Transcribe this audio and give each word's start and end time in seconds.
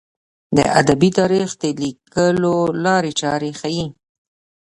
د 0.57 0.59
ادبي 0.79 1.09
تاریخ 1.19 1.49
د 1.61 1.65
لیکلو 1.81 2.55
لارې 2.85 3.11
چارې 3.21 3.51
ښيي. 3.59 3.85